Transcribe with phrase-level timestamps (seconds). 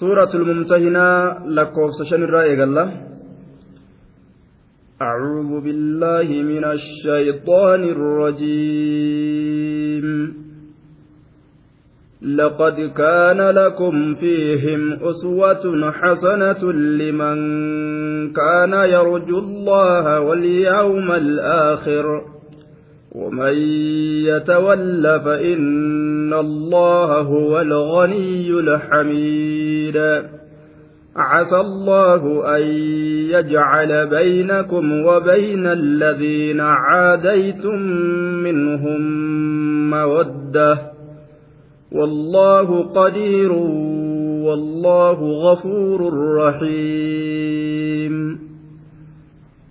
[0.00, 2.54] سورة الممتهنة لكوف سشن الرأي
[5.02, 9.24] أعوذ بالله من الشيطان الرجيم.
[12.22, 17.36] لقد كان لكم فيهم أسوة حسنة لمن
[18.32, 22.24] كان يرجو الله واليوم الآخر
[23.12, 23.56] ومن
[24.26, 29.73] يتول فإن الله هو الغني الحميد.
[31.16, 32.62] عسى الله أن
[33.30, 37.78] يجعل بينكم وبين الذين عاديتم
[38.42, 39.00] منهم
[39.90, 40.78] مودة
[41.92, 43.52] والله قدير
[44.42, 48.14] والله غفور رحيم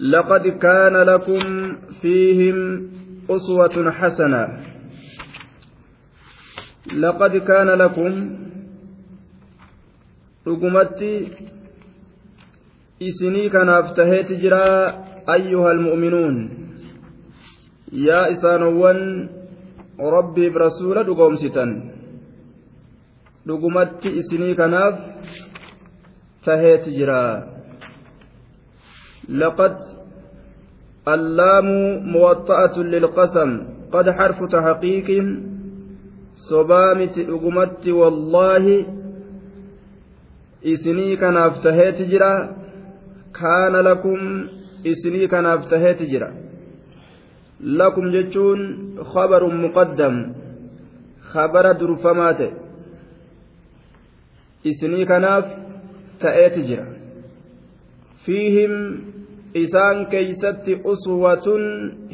[0.00, 1.42] لقد كان لكم
[2.00, 2.88] فيهم
[3.30, 4.44] أسوة حسنة.
[6.92, 8.36] لقد كان لكم
[10.48, 11.28] رقمتي
[13.02, 14.68] إسني كان أفتهيت جرا
[15.28, 16.34] أيها المؤمنون.
[17.92, 19.28] يا إسانوان
[20.00, 21.70] ربي برسول رقوم ستن.
[23.48, 24.74] رقمتي إسني كان
[26.44, 27.59] تهيت جرا.
[29.30, 29.76] لقد
[31.08, 31.68] اللام
[32.12, 35.08] موطأة للقسم قد حرف تحقيق
[36.34, 38.86] صبامت أقمت والله
[40.64, 42.56] إسني كان أفتهيت جرا
[43.40, 44.46] كان لكم
[44.86, 46.34] إسني كان أفتهيت جرا.
[47.60, 48.58] لكم جتون
[49.02, 50.32] خبر مقدم
[51.22, 52.40] خبر درفمات
[54.66, 55.44] إسني كناف
[56.20, 56.86] تأيت جرا.
[58.24, 59.00] فيهم
[59.54, 61.62] isaan keeysatti uswatun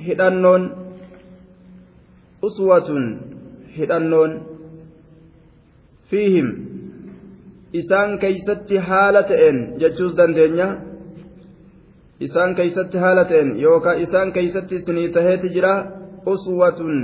[0.07, 0.87] hidhannoon
[2.43, 3.05] uswatun
[3.79, 4.33] hidhannoon.
[6.11, 6.49] Fiihim
[7.73, 10.69] isaan keeysatti haala ta'een jechuus dandeenya.
[12.21, 15.75] Isaan keeysatti haala ta'een yookaan isaan keeysatti isinii taheeti jira
[16.27, 16.95] uswatun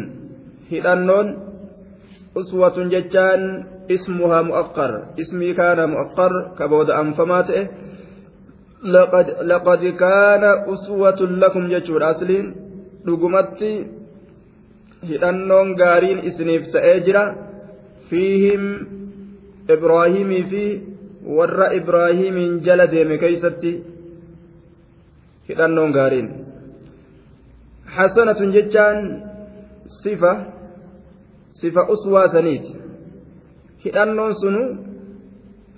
[0.71, 1.29] hidhannoon.
[2.35, 3.43] Uswatun jechaan
[3.89, 4.93] ismuhaa mu'aqqar
[5.23, 7.63] ismii kaana mu'aqqar ka booda anfamaa ta'e.
[8.85, 12.47] لقد لقد كان أسوة لكم جتشور أصلين
[15.75, 17.35] gaariin isiniif ta'ee jira
[18.09, 18.63] fiihim
[19.75, 20.65] ibraahimii fi
[21.37, 23.73] warra ibraahimiin jala deeme keeysatti
[25.49, 26.29] hidhannoon gaariin
[27.97, 28.99] hasanatun jechaan
[30.03, 30.33] sifa
[31.61, 32.73] sifa uswaa saniiti
[33.85, 34.63] hidhannoon sunu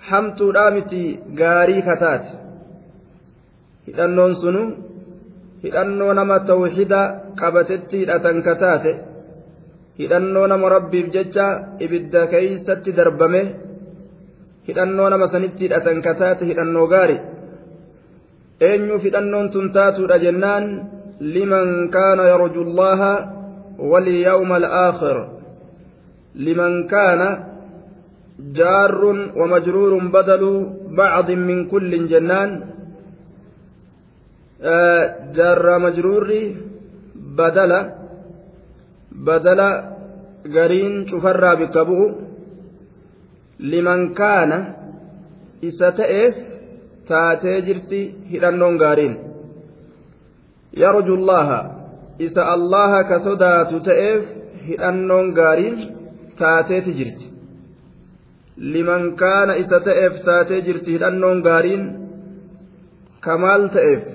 [0.08, 1.02] hamtuudhaa miti
[1.40, 2.43] gaarii kataate
[3.86, 4.62] hidhannoon sunu
[5.64, 7.00] hidhannoo nama tawxida
[7.40, 8.92] qabatetti hidhatan kataate
[10.00, 11.46] hidhannoo nama rabbiif jecha
[11.84, 13.42] ibidda keeysatti darbame
[14.68, 17.16] hidhannoo nama sanitti hidhatan kataate hidhannoo gaari
[18.68, 20.66] eenyuuf hidhannoon tun taatuudha jennaan
[21.36, 23.12] liman kaana yarju llaha
[23.90, 25.16] walyawma alaakhir
[26.46, 27.28] liman kaana
[28.58, 29.02] جار
[29.40, 30.42] ومجرور بدل
[30.90, 32.50] بعض من كل جنان
[34.60, 36.42] jaarraa majruurri
[37.36, 37.80] badala
[39.26, 39.68] badala
[40.54, 42.06] gariin cufarraa bikka bu'u
[43.58, 44.58] liman kaana
[45.62, 46.34] isa ta'eef
[47.08, 49.14] taatee jirti hidhannoon gaariin.
[50.82, 51.60] Yarju llaha
[52.18, 54.22] isa allaha ka sodaatu ta'eef
[54.68, 55.76] hidhannoon gaariin
[56.38, 57.26] taateeti jirti.
[58.56, 61.84] Liman kaana isa ta'eef taatee jirti hidhannoon gaariin
[63.20, 64.13] kamaal ta'eef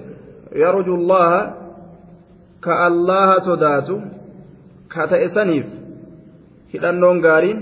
[2.88, 4.01] allaha sodaatu
[4.88, 5.66] ka ta'e saniif
[6.74, 7.60] hidhannoon gaariin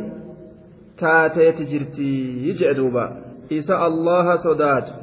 [1.01, 3.03] taateeti jirtii jedhe duuba
[3.49, 4.93] isa allaha sodaatu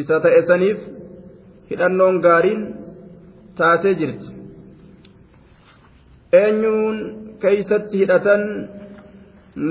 [0.00, 0.78] isa ta'e saniif
[1.70, 2.62] hidhannoon gaariin
[3.58, 4.28] taatee jirti
[6.32, 6.96] eenyuun
[7.42, 8.42] keeysatti hidhatan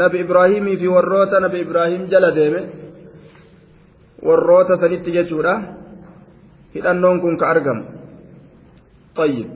[0.02, 2.62] nabi ibraahimii fi warroota nabi ibraahim jala deeme
[4.28, 5.54] warroota sanitti jechuudha
[6.78, 7.98] hidhannoon kun ka argamu.
[9.18, 9.48] طيب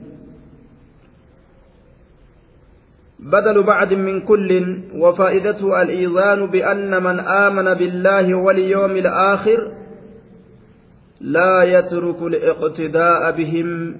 [3.18, 4.50] بدل بعد من كل
[4.94, 9.72] وفائدته الإيذان بأن من آمن بالله واليوم الآخر
[11.20, 13.96] لا يترك الاقتداء بهم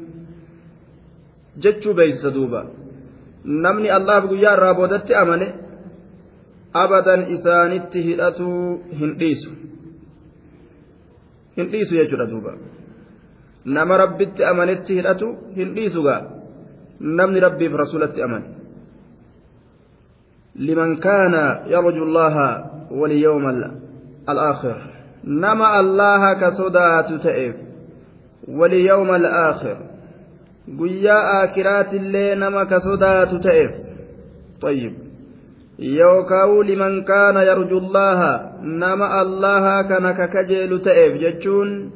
[1.57, 2.63] جتش بيس دوبا
[3.45, 5.55] نمني الله بقيا رابودت أمنه
[6.75, 9.43] أبدا إسانت هدأتو هنديس
[11.59, 12.53] هنديس يجرى دوبا
[13.67, 15.99] نما ربت أمنت هدأتو هنديس
[17.01, 18.63] نمني ربي برسولت أمنه
[20.57, 21.35] لمن كان
[21.67, 23.45] يرجو الله واليوم
[24.29, 24.77] الآخر
[25.25, 27.55] نما الله كصدات تئف
[28.49, 29.77] واليوم الآخر
[30.81, 33.71] قيا آكرات اللي نما كصدات تئف
[34.61, 34.95] طيب
[35.79, 38.21] يوكاو لمن كان يرجو الله
[38.63, 41.91] نما الله كان ككجيل تئف جتشون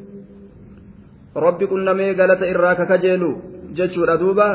[1.36, 3.22] ربي كنا ميقالة إراك كجيل
[3.76, 4.48] جتشون أدوبا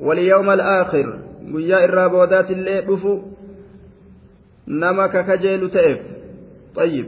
[0.00, 1.06] واليوم الآخر
[1.52, 3.12] guyyaa irraa boodaatillee dhufu
[4.66, 6.00] nama kakajeelu ta'eef.
[6.74, 7.06] طيب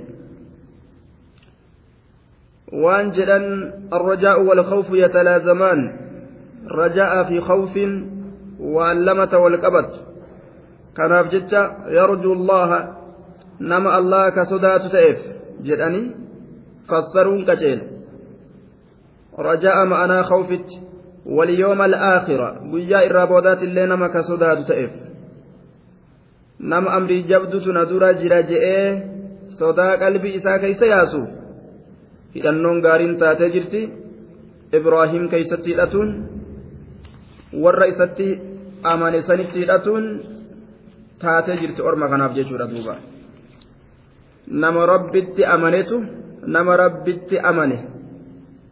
[2.72, 5.78] وان جدن الرجاء والخوف يتلازمان
[6.70, 7.78] رجاء في خوف
[8.60, 9.90] وعلمة والقبط
[10.96, 12.70] كان جتا يرجو الله
[13.60, 15.20] نما الله كسدات تئف
[15.62, 16.10] جدني
[16.88, 17.80] فسرون كجيل
[19.39, 20.69] رجاء معنا خوفت
[21.25, 24.91] واليوم الآخرة guyyaa irraa boodaati illee nama ka sodaatu ta'eef
[26.59, 29.03] nama amrii jabdutu na dura jira je'ee
[29.59, 31.29] sodaa qalbii isaa keeysa yaasuuf
[32.35, 33.81] hidhannoon gaariin taatee jirti
[34.79, 36.09] ibraahim keeysatti hidhatuun
[37.63, 38.27] warra isatti
[38.83, 40.05] amane sanitti hidhatuun
[41.23, 42.95] taatee jirti orma kanaaf jechuudha duuba
[44.63, 45.97] nama rabbitti amanetu
[46.55, 47.77] nama rabbitti amane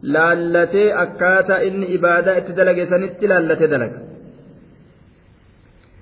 [0.01, 4.09] laallatee akkaataa inni ibaadaa itti dalage sanitti laallatee dalaga.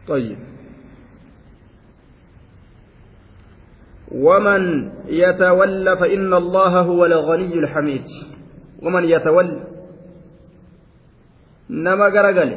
[0.08, 0.40] طيب
[4.12, 4.62] ومن
[5.08, 8.06] يتولى فإن الله هو الغني الحميد.
[8.82, 9.64] ومن يتولى
[11.70, 12.52] نما غرغل.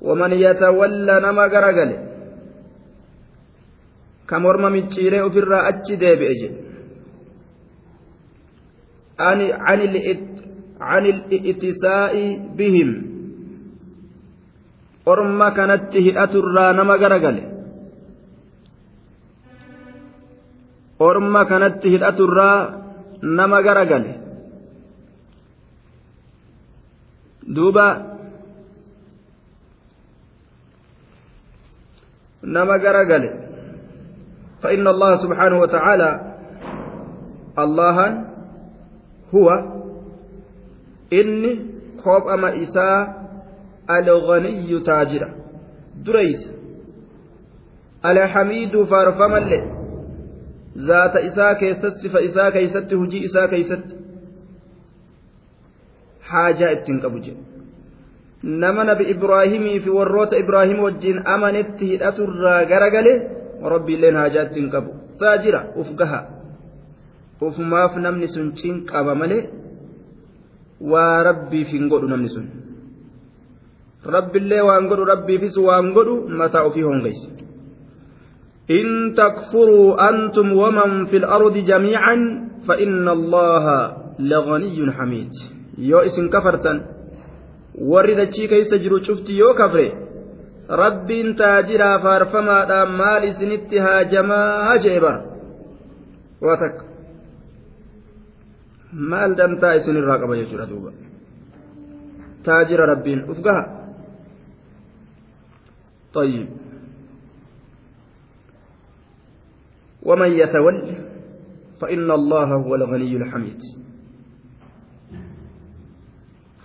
[0.00, 1.90] ومن يتولى نما غرغل.
[4.28, 6.67] كمرمى من تشيري في الرأة ديبئ
[9.18, 9.80] عن عن
[10.80, 12.14] عن الاتساء
[12.56, 13.08] بهم
[15.08, 17.42] orma kanatti hidhaturraa nama garagale
[21.08, 22.56] orma kanatti hidhaturraa
[23.38, 24.12] nama garagale
[27.56, 27.86] duuba
[32.42, 33.30] nama garagale
[34.58, 36.10] فإن الله سبحانه وتعالى
[37.58, 38.27] اللهن
[39.32, 39.56] huwa
[41.10, 41.52] inni
[42.04, 43.14] kophama isaa
[43.86, 45.28] alganiyyu taajira.
[46.04, 46.50] Dureysa.
[48.02, 49.62] Alhamiidu faarfamallee
[50.76, 53.94] zaata isaa keessatti sifa isaa keeysatti hujii isaa keeysatti
[56.20, 57.42] haajaa ittiin qabu jedhe
[58.42, 63.14] nama nabi ibraahimii fi warroota ibraahim wajjiin amanetti hidhaturraa garagale
[63.74, 64.90] rabbiilleen haajaa ittiin qabu.
[65.18, 66.20] Taajira uf gaha
[67.40, 69.42] ufumaaf namni sun cinqaba malee
[70.80, 72.46] waa rabbiif hin godhu namni sun
[74.14, 77.28] rabbillee waan godhu rabbiifis waan godhu mataa ofii hongeyse
[78.70, 82.16] إن تكفروا أنتم ومن في الأرض جميعا
[82.68, 83.64] فإن الله
[84.18, 85.30] لغني حميد
[85.78, 86.72] يو إسن كفرتا
[87.80, 89.88] ورد كيس جرو شفتي يو كفري
[90.70, 95.16] ربي تاجرا فارفما مال سنتها جما جيبر
[96.42, 96.87] وتك
[98.92, 100.92] maal dantaa isinirraa qaba jechuudha duuba.
[102.42, 103.78] Taajira rabbiin uf gaha.
[106.14, 106.48] طيب
[110.02, 110.82] ومن يتول
[111.80, 113.60] فإن الله هو الغني الحميد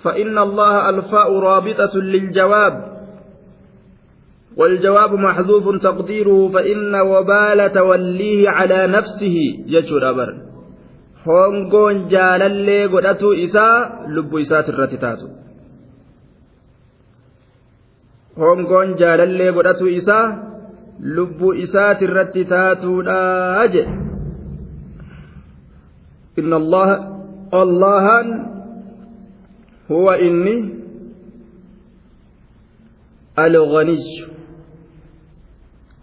[0.03, 2.93] فإن الله الفاء رابطة للجواب
[4.57, 9.35] والجواب محذوف تقديره فإن وبال توليه على نفسه
[9.67, 10.52] يجر أبر
[11.25, 13.77] hongoon jaalallee godhatu isaa
[14.15, 15.27] lubbuu isaati irratti taatu
[18.43, 20.25] hongoon jaalallee godhatu isaa
[21.17, 23.17] lubbuu isaati irratti taatuudha
[23.75, 23.95] jedhe
[26.43, 26.95] inna allaha
[27.63, 28.29] allahan
[29.89, 30.55] huwa inni
[33.45, 34.05] alghaniy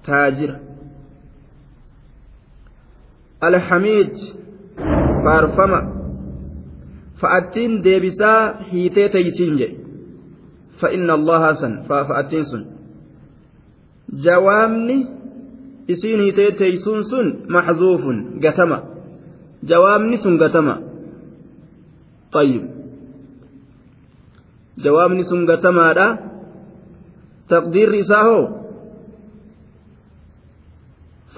[0.09, 0.61] taajira
[3.49, 4.15] alhamiid
[5.25, 5.81] faarfama
[7.21, 8.41] fa'attiin deebisaa
[8.73, 9.77] hiitee teeysiin jedhe
[10.81, 12.63] فإن الله سن فأتين سن
[14.25, 14.97] jawaabni
[15.93, 18.79] isiin hitee teeysuun sun maxzuufun gatama
[19.71, 20.75] jawaabni sun gatama
[22.33, 22.63] طيب
[24.85, 26.07] jawaabni sun gatamaadha
[27.53, 28.43] taqdiirri isaa hoo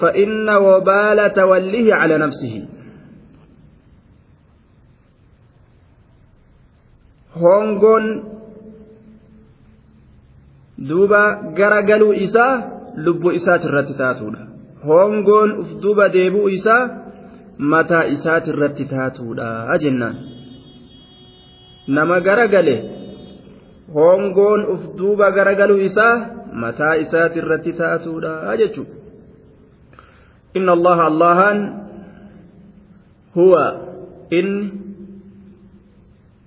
[0.00, 2.54] فإن وبال توليه على نفسه
[7.40, 8.06] hongoon
[10.88, 11.22] duuba
[11.58, 12.62] garagaluu isaa
[12.96, 14.42] lubbuu isaati irratti taatuudha
[14.88, 16.82] hongoon uf duuba deebi'uu isaa
[17.58, 20.16] mataa isaati irratti taatuudha jennaan
[21.96, 22.76] nama garagale
[23.94, 26.14] hongoon uf duuba garagaluu isaa
[26.64, 28.94] mataa isaati irratti taatuudha jechuudha
[30.60, 31.58] inna allaha allahan
[33.34, 33.64] huwa
[34.30, 34.48] in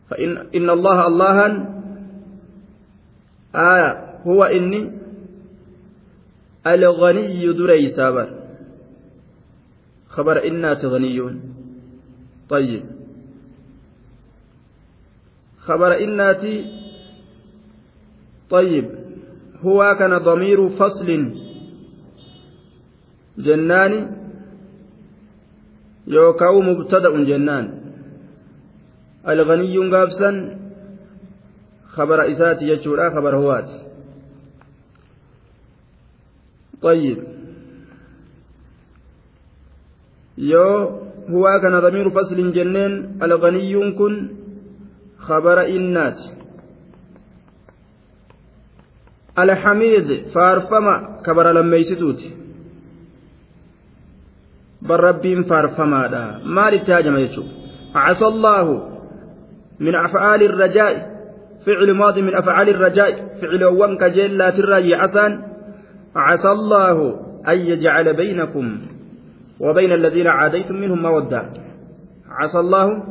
[0.09, 1.53] فإن الله allahan
[3.55, 3.91] آية.
[4.27, 4.91] هو إني
[6.67, 8.29] الغني دري سابر.
[10.09, 11.41] خبر الناس غنيون
[12.49, 12.83] طيب.
[15.59, 16.43] خبر الناس
[18.49, 18.85] طيب.
[19.61, 21.09] هو كان ضمير فصل.
[23.37, 23.93] جنان.
[26.07, 27.84] يوكاو مبتدأ جنان.
[29.29, 30.59] الغني قابسا
[31.87, 33.79] خبر إساتي يجورا خبر هواتي
[36.81, 37.17] طيب
[40.37, 41.01] yoo
[41.31, 44.13] huwaa kana damiiru faslin jenneen alganiyyuun kun
[45.27, 46.25] khabara innaati
[49.35, 52.29] alxamiid faarfama kabara lammeeysituuti
[54.87, 56.23] bar rabbiin faarfamaadha
[56.57, 57.47] maalitti hajama jechuu
[57.95, 58.94] عسى الله
[59.79, 61.15] من أفعال الرجاء.
[61.65, 63.11] فعل ماضي من أفعال الرجاء.
[63.41, 65.43] فعل وان كجيلا ترى عسان.
[66.15, 66.97] عسى الله
[67.47, 68.79] أن يجعل بينكم
[69.59, 71.49] وبين الذين عاديتم منهم مودة.
[72.29, 73.03] عسى الله.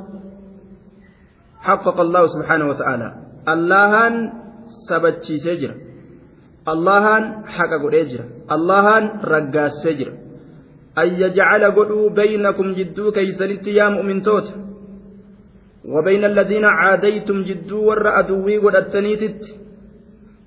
[1.61, 3.15] حقق الله سبحانه وتعالى.
[3.49, 4.33] اللهان
[4.89, 5.75] سبتشي سجر.
[6.69, 8.21] اللهان حقق الأجر
[8.53, 10.13] اللهان رقاس سجر.
[10.99, 14.55] أن يجعل قلوا بينكم جدو كيسنت يا مؤمن توت.
[15.85, 18.77] وبين الذين عاديتم جدو ور أدوي قد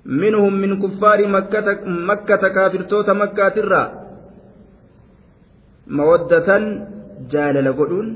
[0.04, 3.84] منهم من كفار مكة مكة كافرتوت مكة ترى.
[5.86, 6.48] مودة
[7.32, 8.06] جالل قدون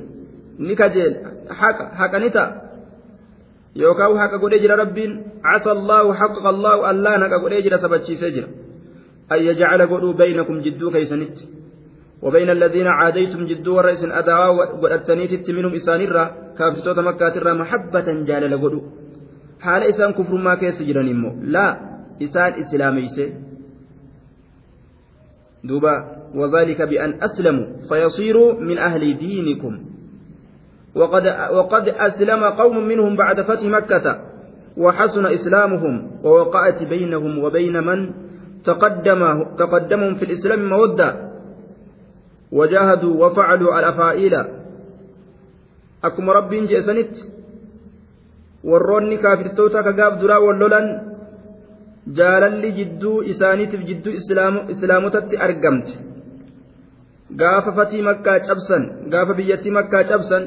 [0.59, 1.13] نكجل
[1.51, 2.45] حق حق نتا.
[3.77, 4.53] يوكاو حق قد
[4.83, 5.11] ربين
[5.45, 8.45] عسى الله حقق الله الله نك قد يجرى سبتشي سجر
[9.33, 11.37] أن يجعل قدو بينكم جدو كيسنت.
[12.23, 14.49] وبين الذين عاديتم جدو ورئيس أدعى
[14.83, 16.25] وأتنيت منهم إسانيرا
[17.09, 18.81] مكة ترى محبة جالل قدو
[19.63, 21.73] haala isaan kufrummaa keessa jiran immoo laa
[22.19, 23.25] isaan islaameyse
[25.69, 25.95] duuba
[26.33, 29.73] وذلك بأن أسلموا فيصيروا من أهل دينكم.
[30.97, 34.07] وقد, وقد أسلم قوم منهم بعد فتح مكة
[34.77, 37.99] وحسن إسلامهم ووقعت بينهم وبين من
[38.65, 39.21] تقدم
[39.61, 41.32] تقدمهم في الإسلام مودة.
[42.53, 44.35] وجاهدوا وفعلوا الأفائل
[46.05, 47.15] أكم رب جئسنت
[48.71, 50.85] warroonni kaafirtoota ka gaaf duraa wal lolan
[52.19, 54.13] jaalalli jidduu isaaniitiif jidduu
[54.75, 55.97] islaamotatti argamte
[57.41, 60.47] gaafa fatii makkaa cabsan gaafa biyyattii makkaa cabsan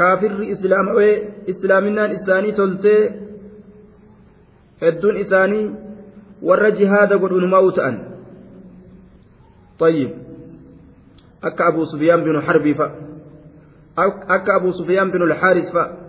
[0.00, 1.14] kaafirri islaamawee
[1.54, 3.00] islaaminaan isaanii toltee
[4.84, 5.64] hedduun isaanii
[6.50, 7.96] warra jihaada godhunumaa'u ta'an
[9.80, 10.10] طيب
[11.44, 12.86] أكا أبو سفيان بن حرب فا
[14.28, 16.00] أكا أبو سفيان بن الحارث فا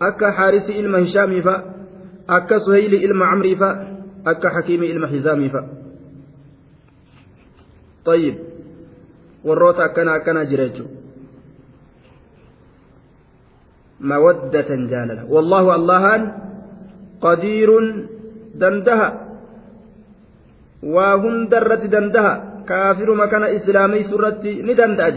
[0.00, 1.54] akka haarisi ilma hishaamii fa
[2.26, 3.68] akka suhayli ilma camrii fa
[4.24, 5.64] akka hakiimii ilma hizaamii fa
[8.04, 8.36] طيب
[9.44, 11.02] warroota akkana akkana jira jechuudha
[14.00, 16.22] مودة جاللة والله اللهان
[17.20, 17.70] قدير
[18.54, 19.08] دندها
[20.82, 22.34] وهن درت دندها
[22.68, 25.16] كافر مكان إسلامي سرتي ندندأج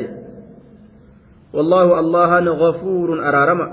[1.53, 3.67] والله اللهان غفور أرارما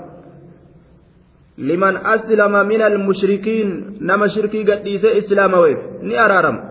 [1.57, 6.61] liman aslama min almushrikiin nama shirkii gadhiisee islaamaweef ni araarama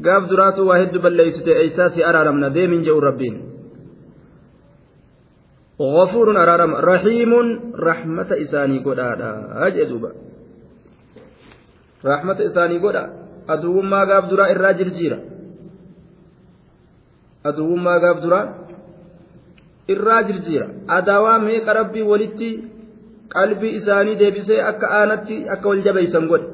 [0.00, 3.36] gaaf duraatu waa hedduu balleeysite eeysaa si araaramna deemin je'u rabbiin
[5.80, 7.32] غفور أرارم رحيم
[7.76, 9.30] رحمة إساني قدادا
[9.66, 10.10] أجدوبا
[12.04, 13.04] رحمة إساني قدا
[13.48, 15.18] أدوما قاب درا الراجل جيرا
[17.48, 18.40] أدوما قاب درا
[19.90, 22.50] الراجل جيرا أداوا ميق ربي ولتي
[23.28, 26.48] qalbii isaanii deebisee akka aanatti akka wal jabeeysan godhe.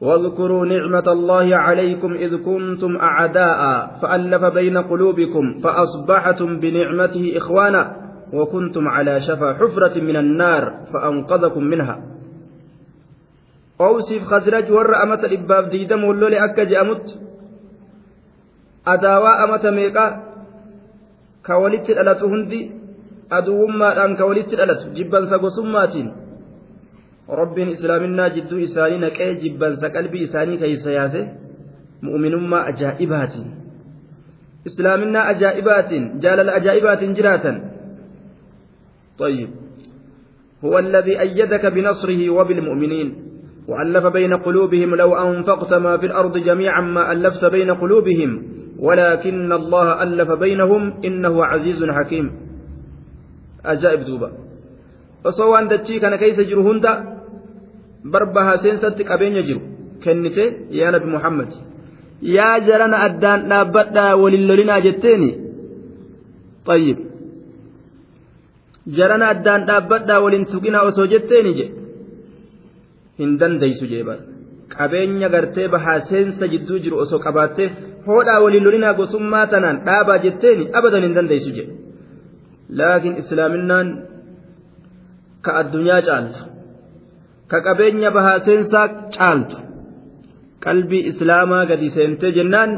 [0.00, 3.60] واذكروا نعمة الله عليكم إذ كنتم أعداء
[4.02, 7.82] فألف بين قلوبكم فأصبحتم بنعمته إخوانا
[8.32, 10.62] وكنتم على شفا حفرة من النار
[10.92, 11.96] فأنقذكم منها
[13.80, 16.64] أوسف خزرج ور أمة الإباب ديدم ولولي أكا
[18.86, 20.06] جأمت أداوا أمة ميقا
[21.46, 22.84] كولت الألت هندي
[23.30, 26.12] aduwwummaadhaan ka walitti dhalatu jibbansa gosummaatiin
[27.28, 31.22] rabbiin islaaminaa jidduu isaanii naqee jibbansa qalbii isaanii keeysa yaase
[32.02, 33.50] mu'minummaa ajaa'ibaatiin
[34.70, 37.62] islaaminaa ajaa'ibaatiin jaalala ajaa'ibaatiin jiraatan
[39.18, 39.50] طيب
[40.64, 43.08] هو الذي أيدك بنصره وبالمؤمنين
[43.68, 48.30] وألف بين قلوبهم لو أنفقت ما في الأرض جميعا ما ألفت بين قلوبهم
[48.87, 52.27] ولكن الله ألف بينهم إنه عزيز حكيم
[53.71, 54.29] ajaa'ib duuba
[55.29, 56.91] osoo waan dachii kana keessa jiru hunda
[58.13, 59.61] barbaha seensatti qabeenya jiru
[60.03, 60.45] kennite
[60.79, 61.49] yaa nabi muhammad
[62.35, 65.29] yaa jarana addaan dhaabbadhaa walin lolinaa jetteeni
[66.69, 66.97] طيب
[68.97, 71.65] jarana addaan dhaabbadhaa walin tuqinaa osoo jetteeni je
[73.19, 74.23] hin dandeeysu jee bara
[74.75, 77.69] qabeenya gartee bahaa seensa jidduu jiru osoo qabaattee
[78.06, 81.66] hoodhaa walin lolinaa gosummaa tanaan dhaabaa jetteeni abadan hin dandeeysu jee
[82.80, 83.88] laakiin islaaminaan
[85.44, 86.40] ka addunyaa caaltu
[87.50, 89.56] ka qabeenya bahaa seensaa caaltu
[90.64, 92.70] qalbii islaamaa gadi seentee jennaan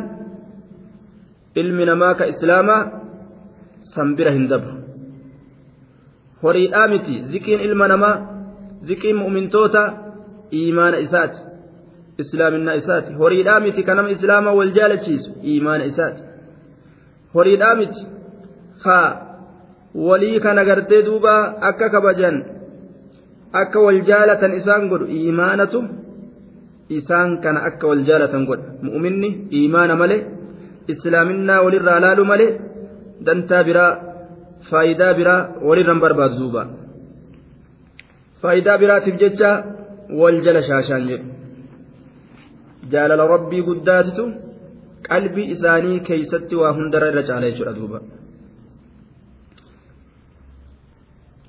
[1.62, 2.80] ilmi namaa ka islaamaa
[3.94, 4.74] san bira hin dabru
[6.42, 8.14] horiidhaa miti ziqiin ilma namaa
[8.88, 9.82] ziqiin mu'mintoota
[10.58, 11.38] iimaana isaati
[12.22, 16.22] islaaminaa isaati horiidhaa miti ka nama islaamaa wal jaalachiisu iimaana isaati
[17.34, 18.02] horiidhaa miti
[18.84, 19.08] haa
[20.08, 21.34] walii kana gartee duuba
[21.68, 22.36] akka kabajan
[23.62, 25.78] akka wal jaalatan isaan godhu iimaanatu
[26.98, 30.20] isaan kana akka wal jaalatan godha mu'minni iimaana malee
[30.94, 32.50] islaaminaa walirraa laalu malee
[33.26, 33.92] dantaa biraa
[34.70, 36.62] faayidaa biraa walirran barbaadu duuba
[38.42, 39.50] faayidaa biraatiif jecha
[40.20, 41.26] wal jala shaashaan jedhu
[42.92, 44.24] jaalala rabbii guddaatitu
[45.08, 48.00] qalbii isaanii keeysatti waa hundarra irra caala jechuudha duuba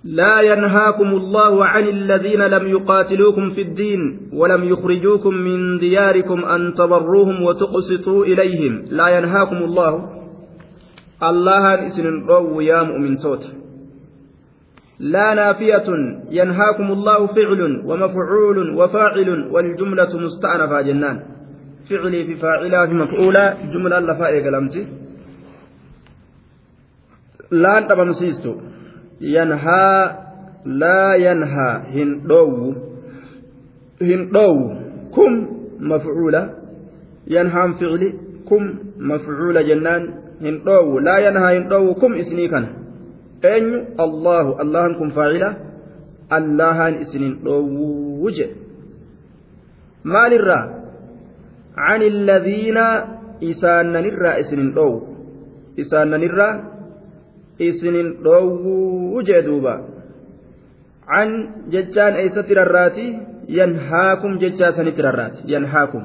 [0.07, 4.01] لا ينهاكم الله عن الذين لم يقاتلوكم في الدين
[4.33, 8.85] ولم يخرجوكم من دياركم أن تبروهم وتقسطوا إليهم.
[8.89, 9.93] لا ينهاكم الله.
[11.23, 13.43] الله إسن رو يا مؤمن توت.
[14.99, 15.87] لا نافية
[16.31, 21.17] ينهاكم الله فعل ومفعول وفاعل والجملة مستأنفة جنان.
[21.89, 24.87] فعلي في فاعلة في مفعولة جملة لفائق لمتي
[27.51, 28.55] لا أنت بمسيستو
[29.19, 30.15] yanhaa
[30.65, 32.75] laa yanhaa hin dhoowwu
[33.99, 34.75] hin dhoowwu
[35.11, 35.47] kum
[35.79, 36.49] mafcuula
[37.25, 38.13] yanhaan ficli
[38.45, 41.19] kum mafcuula jennaan hin dhoowwu laa
[43.43, 45.49] eenyu allahu allahan kun faacila
[46.39, 48.55] allahan isinin dhoowwu jedhe
[50.03, 50.77] maalirraa
[51.77, 52.77] عن الذين
[53.43, 54.91] إساننرا إسنين دو
[55.79, 56.49] إساننرا
[57.59, 59.73] isinin dhoowwuu jee duuba
[61.09, 61.29] can
[61.73, 63.05] jechaan eeysatti rarraati
[63.59, 66.03] yanhaakum jechaa sanitti rarraati yanhaakum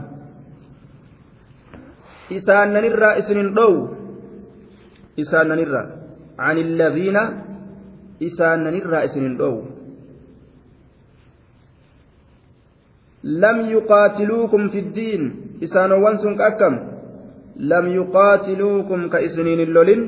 [2.36, 3.84] isaannanirraa isinin dhoowwu
[5.24, 6.01] isaannanirraa can illadhiina
[8.20, 9.66] isaannanirraa isinin dhoowwu
[13.22, 15.22] lam yuqaatiluukum fi ddiin
[15.60, 16.74] isaanowwan sun akkam
[17.72, 20.02] lam yuqaatiluukum ka isiniin hin lolin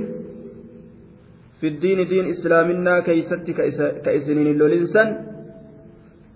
[1.65, 3.49] في الدين دين إسلامنا كيست
[4.05, 5.09] كإسنين اللولنسان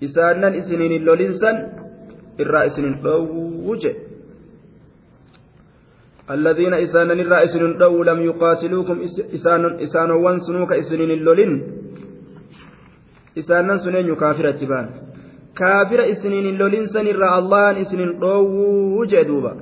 [0.04, 1.56] إسانا إسنين اللولنسان
[2.40, 2.76] الرئيس
[3.68, 3.92] وجه
[6.30, 9.00] الذين إسانا الرئيس دو لم يقاتلوكم
[9.36, 11.52] إسان إسان وانسنوا كإسنين اللولن
[13.38, 14.86] إسانا سنين كافرة تبان
[15.56, 18.44] كافرة إسنين اللولنسان الرأى الله إسنين دو
[19.00, 19.52] وجه دوبا.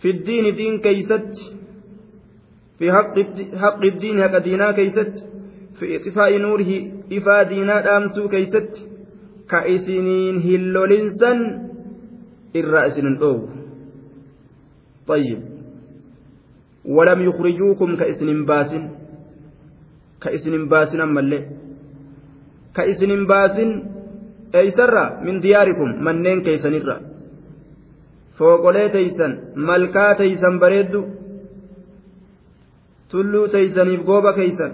[0.00, 1.34] في الدين دين كيست.
[2.78, 3.14] في حق
[3.62, 4.38] حق الدين حق
[4.78, 5.14] كيست.
[5.78, 6.70] في إطفاء نوره
[7.12, 8.72] إفا دينا أمسو كيست.
[9.50, 11.32] كإسنين هلولنسا
[12.56, 13.57] الرأس الأو
[15.07, 15.39] طيب
[16.85, 18.91] walam yukrijuukum ka isinin baasin
[20.19, 21.47] ka isinin baasin ammallee
[22.75, 23.69] ka isinin baasin
[24.53, 26.95] eeysarra min diyaarikum manneen keeysanirra
[28.37, 31.01] fooqolee teeysan malkaa teeysan bareeddu
[33.11, 34.71] tulluu teeysaniif gooba keeysan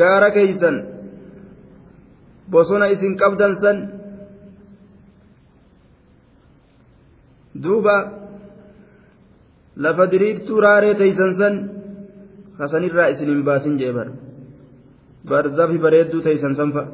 [0.00, 0.76] gaara keeysan
[2.52, 3.52] bosona isin qabdan
[7.64, 7.96] duuba
[9.76, 11.54] lafa diriirtuu raaree teeysan san
[12.58, 14.08] kasanirraa isin hin baasin jee bar
[15.30, 16.88] barzafi bareedduu teeysan san fa'a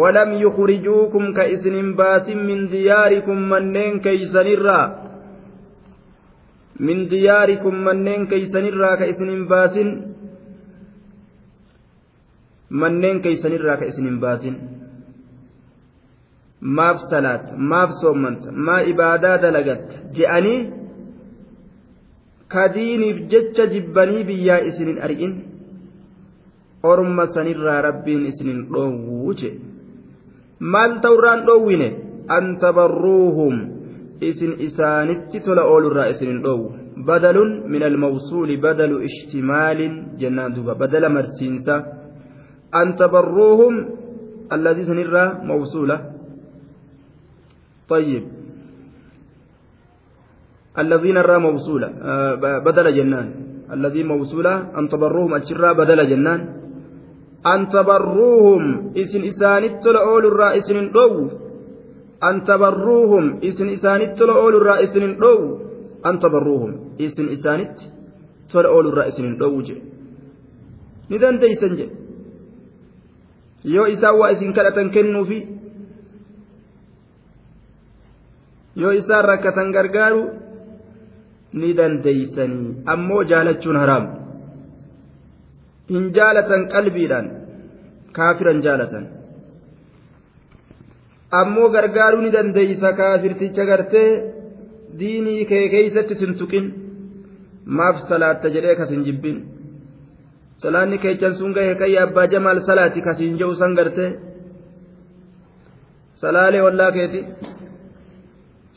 [0.00, 4.80] ولم يخرجوكم كإسن باس من دياركم منين كيسنرا
[6.86, 9.74] من دياركم منين كيسنرا كإسن باس
[12.70, 14.56] manneen keeysanirraa ka isin hin baasin
[16.77, 20.61] maaf salaata maaf soommanta maa ibaadaa dalagatta je'anii
[22.53, 25.33] kadiiniif jecha jibbanii biyyaa isinin argin
[26.91, 29.53] orma sanirraa rabbiin isinin dhoowwuu jee.
[30.59, 31.89] Maal ta'urraan dhoowwine?
[32.37, 33.55] An tabarruuhum
[34.29, 36.69] isin isaanitti tola oolurraa isinin dhoowwu.
[37.07, 41.75] Badalun min almawsuuli badalu ishtimaalin jennaan duba badala marsiinsa.
[42.71, 43.73] An tabarruuhum
[44.49, 46.14] alladii sanirraa mawsuula.
[47.89, 48.23] طيب.
[50.77, 53.27] الذين را موصولة آه بدل جنان.
[53.71, 56.41] الذي موصولة أن تبروهم الشرى بدل جنان.
[57.45, 58.63] أن تبروهم
[58.97, 61.29] إسن إسانت لأول الرا إسن دو.
[62.23, 65.37] أن تبروهم إسن إسانت لأول الرا إسن دو.
[66.05, 66.71] أن تبروهم
[67.01, 67.75] إسن إسانت
[68.55, 69.61] لأول الرا إسن دو
[71.05, 71.87] ندان ديسن جي.
[73.65, 74.93] yoo isaan waa isin kadhatan
[78.81, 80.21] yoo isaan rakkatan gargaaru
[81.59, 84.05] ni dandeeysanii ammoo jaalachuun haraam
[85.93, 87.27] hin jaalatan qalbiidhaan
[88.17, 89.05] kaafiran jaalatan
[91.41, 94.09] ammoo gargaaruu ni dandeeysa kaafirticha gartee
[94.99, 96.65] diinii kee keeysatti sin tuqin
[97.77, 99.37] maaf salaatta jedhee kas hin jibbin
[100.63, 104.05] salaanni keechan sun gahe kayya abbaa jamaal salaati kasiin jehu san garte
[106.21, 107.21] salaalee wallaa keeti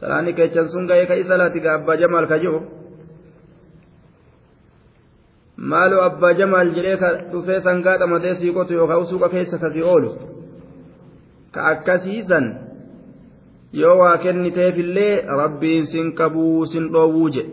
[0.00, 2.60] salaanni keechan sun gahe kayi salaati ga abbaa jamaal ka jehu
[5.72, 10.10] maaloo abbaa jamaal jedhee ka dhufee sangaa xamatee sii qotu yookaan suuqa keessa kasii oolu
[11.54, 12.46] ka akkasiisan
[13.82, 17.52] yoo waa kenniteefillee rabbiin sin qabuu sin dhoowwuu jedhe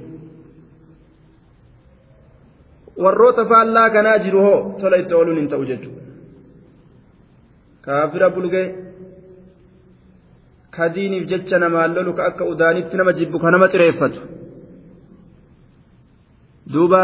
[3.03, 6.01] warroota faallaa kanaa jiru hoo tola itti ooluun hin ta'u jechuudha
[7.87, 8.67] kaafira bulgee
[10.75, 14.19] ka diiniif jecha namaan lolu ka akka udaanitti nama jibbu ka nama xireeffatu.
[16.73, 17.01] Duuba.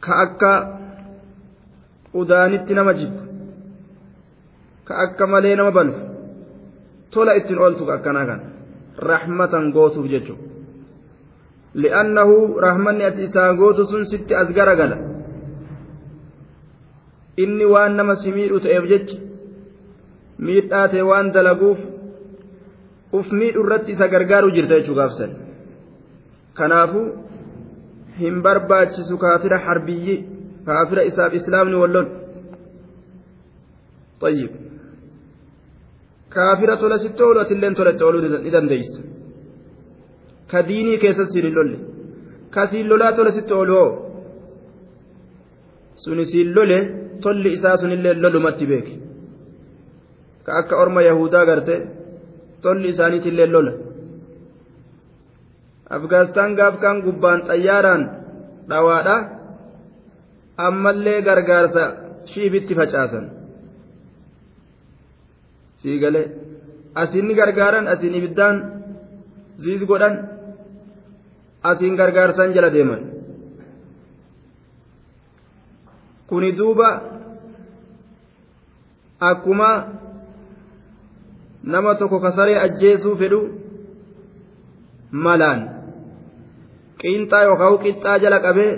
[0.00, 0.52] Ka akka
[2.14, 3.20] udaanitti nama jibbu.
[4.86, 6.02] Ka akka malee nama balfu.
[7.10, 8.44] Tola ittiin ooltu akkanaa kana.
[9.10, 10.46] Rahmatan gootuuf jechuudha.
[11.76, 14.96] li'annahu rahmanni ati isaa gootu sun sitti as garagala
[17.43, 19.17] inni waan nama si miidhu ta'eef jecha
[20.47, 21.79] miidhaa ta'e waan dalaguuf
[23.19, 25.31] uf miidhu irratti isa gargaaruu jirta jechuu gaafsan
[26.59, 27.01] kanaafu
[28.21, 30.15] hin barbaachisu kaafira harbiyyi
[30.65, 32.07] kaafira isaaf islaamni wallol
[34.21, 34.51] طيب
[36.35, 38.99] kaafira tola sitti oolu atilleen tolatti ooluu ni dandeeysa
[40.51, 41.77] ka diinii keessas siin lolle
[42.53, 43.89] ka siin lolaa tola sitti oolu hoo
[46.03, 46.77] suni siin lole
[47.22, 48.94] tolli isaa sunillee lolumatti beeke.
[50.44, 51.74] Ka akka orma yahudaa garte
[52.62, 53.72] tolli isaaniitillee lola.
[55.96, 58.02] Afgaanistaan gaafkaan gubbaan xayyaaraan
[58.70, 59.16] dhawaadha.
[60.66, 61.84] Ammallee gargaarsa
[62.30, 63.24] shiibitti facaasan.
[65.82, 66.26] Sii galee
[67.02, 68.56] asiin gargaaran asiin ibiddaan
[69.62, 70.14] ziis godhan
[71.70, 73.00] asiin gargaarsan jala deeman
[76.28, 76.88] kuni duuba
[79.30, 79.70] akkuma
[81.62, 83.40] nama tokko kasaree ajjeesuu fedhu
[85.10, 85.60] malaan
[87.00, 88.72] qiinxaa yookaan qixxaa jala qabee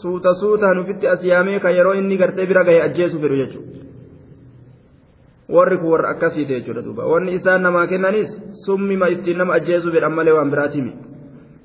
[0.00, 3.78] suuta suutaan ufitti as yaamee kan yeroo inni gartee bira gahe ajjeesuu fedhu jechuudha.
[5.48, 8.30] warri kun warra akkasiiti jechuudha duuba wanni isaan namaa kennanis
[8.64, 10.92] summima ittiin nama ajjeesuu fedhan malee waan biraatimi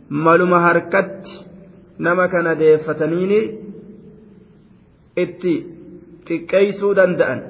[0.10, 1.34] maluma harkatti
[2.00, 3.40] nama kana deeffataniini
[5.25, 5.55] itti
[6.29, 7.41] xiqqeessuu danda'an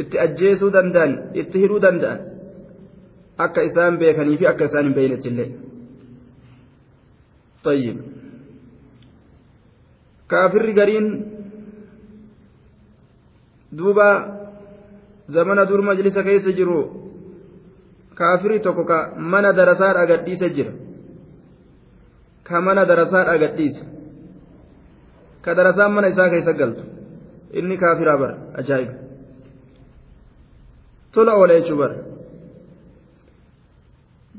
[0.00, 2.20] itti ajjeesuu danda'an itti hidhuu danda'an
[3.44, 5.50] akka isaan beekanii fi akka isaan hin beeknettillee
[7.64, 7.96] طيب
[10.30, 11.06] kaafirri gariin
[13.78, 14.08] duuba
[15.34, 16.78] zamana dur majlisa keessa jiru
[18.18, 18.98] kaafirri tokko ka
[19.32, 20.72] mana darasaa dhagadhiise jira
[22.48, 23.82] ka mana darasaa dhagadhiise
[25.43, 26.83] ka darasaan mana isaa keessa galtu.
[27.53, 28.93] Inni kaafiraa bara ajaa'iba.
[31.13, 31.95] Tola oola jechuu bara.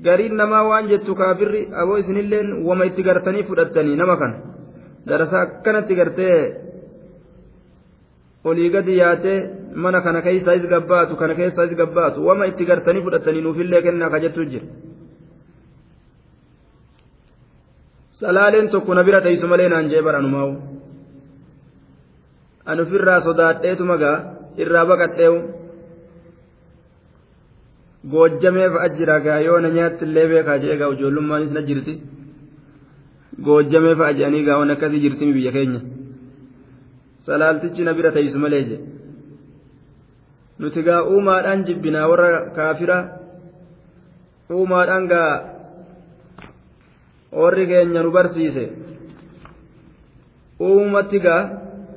[0.04, 4.36] Gariin namaa waan jettu kaafirri aboo isinilleen wama itti gartanii fudhattanii nama kana.
[5.08, 6.38] Darasaa akkanatti gartee
[8.44, 9.38] olii gadi yaatee
[9.74, 14.10] mana kana keessaa is gabbaatu kana keessaa is gabbaatu wama itti gartanii fudhattanii nuufillee kennaa
[14.10, 14.66] ka jettu jira.
[18.20, 20.52] Salaaleen tokko na bira teessu malee naan jee baranumaa'u
[22.70, 24.16] an ofirraa sodaadheetuma gaa
[24.62, 25.38] irraa baqadheewu
[28.12, 31.94] goojjamee fa'a jira gaa yoo na nyaatti illee beekaa jee gaa ijoollummaaniis na jirti.
[33.46, 35.80] Goojjamee fa'a jedhanii gaa waan akkasii jirtimi biyya keenya.
[37.26, 38.76] Salaaltichi na bira teessu malee je.
[40.58, 42.98] Nuti gaa uumaadhaan jibbinaa warra kaafira
[44.56, 45.30] uumaadhaan gaa
[47.40, 48.64] warri keenya nu barsiise.
[50.60, 51.42] Uumatti gaa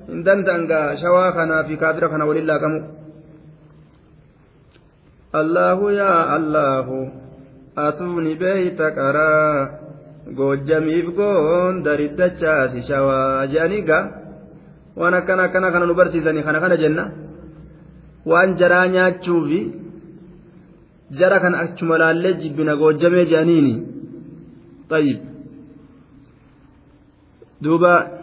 [0.10, 2.80] hin danda'an gaa shawaa kanaa fi kaafira kana waliin laaqamu
[5.42, 6.98] allahu yaa allahu
[7.88, 9.52] asuuni beeyta qaraa
[10.40, 14.04] goojjamiif goon dariddachaasi shawaa jedhanii gaa
[15.00, 17.04] waan akkana akkana kana nu barsiisanii kana kana jenna
[18.32, 19.60] waan jaraa nyaachuufi
[21.20, 23.76] jara kan achuma laallee jibbina goojjamee jedhaniini
[24.90, 25.20] طيب
[27.62, 28.17] دوبا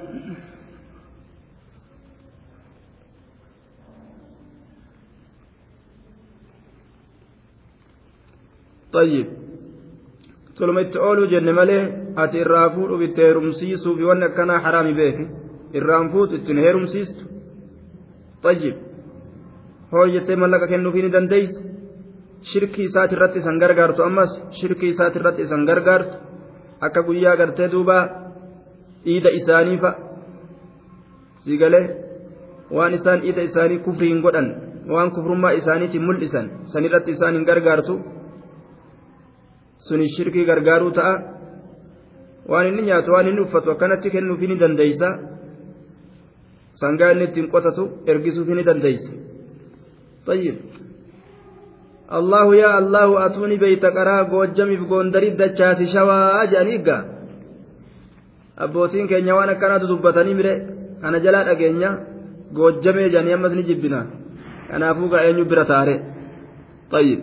[8.93, 9.27] طيب
[10.59, 11.83] sulma itti ooluu jenne malee
[12.21, 15.25] ati irraa fuudhuuf itti heerumsiisuu fi wanni akkanaa haraami beeki
[15.77, 17.23] irraan fuutu ittiin heerumsiistu
[18.45, 18.75] طيب
[19.91, 21.57] hoo jettee mallaqa kennuufii ni dandeeyse
[22.49, 26.15] shirkii isaati irratti isan gargaartu ammas shirkii isaati irratti isan gargaartu
[26.85, 27.97] akka guyyaa gartee duuba
[29.05, 29.95] dhiida isaanii fa'a
[31.43, 31.85] sii galee
[32.77, 34.47] waan isaan dhiida isaanii kufrii hin godhan
[34.93, 37.93] waan kufrummaa isaaniitiin mul'isan san irratti isaan hin gargaartu
[39.87, 41.13] suni shirkii gargaaruu ta'a
[42.51, 45.09] waan inni nyaatu waan inni uffatu akkanatti kennuufii ni dandeeysa
[46.81, 49.11] sangaa inni ittiin qotatu ergisuufii ni dandeeysa
[50.29, 50.55] طيب
[52.19, 56.97] الله يا الله أتوني بيت قرا goojjamiif goondarii dachaasi shawaa jedhaniigga
[58.63, 60.53] abbootiin keenya waan akkanaatu dubbatanii mire
[61.01, 61.89] kana jalaa dhageenya
[62.57, 63.99] goojjamee jedhanii ammas ni jibbina
[64.69, 65.95] kanaafuu gaa eenyu bira taare
[66.93, 67.19] طيب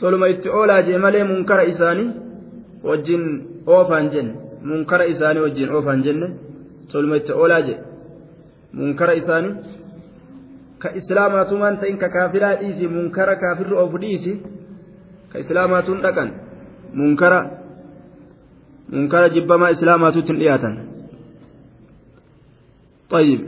[0.00, 2.08] toluma itti oolaa jee malee munkara isaanii
[2.88, 3.24] wajjin
[3.66, 4.34] oofaan jenne
[4.70, 6.28] munkara isaanii wajjin oofaan jenne
[6.92, 7.78] toluma itti oolaa jee
[8.72, 9.54] munkara isaanii
[10.82, 14.32] ka islaamaatumaan ta'in ka kaafiraa dhiisi munkara kaafirri oofu dhiisi
[15.32, 16.30] ka islaamaatuun dhaqan
[17.00, 17.40] munkara
[18.92, 20.76] munkara jibbamaa islaamaatuutti hin dhiyaatan
[23.10, 23.40] طيب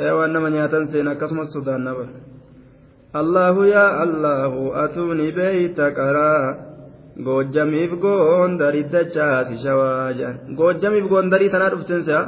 [0.00, 2.12] waan nama nyaatan seena akkasumas sodaannaa bara
[3.20, 6.70] allahu yaa allahu atuuni beeyta qaraa.
[7.26, 12.22] Goojjamiif goondarii dachaasi shawaa jedhan goojjamiif goondarii tanaa dhufteen se'a?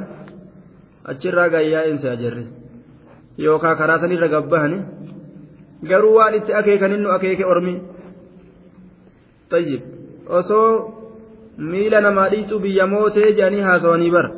[1.10, 2.44] Achirraa gayyaa'in se'a jirri
[3.38, 4.78] yookaan karaa sanirra gabbahani?
[5.88, 7.74] Garuu waan itti akeekan innu akeeke ormi?
[9.48, 9.82] Tayyib.
[10.28, 10.68] Osoo
[11.56, 14.30] miila namaa dhiituu biyya mootee jedhanii haasawanii bara.